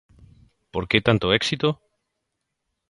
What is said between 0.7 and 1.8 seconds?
Por que tanto éxito?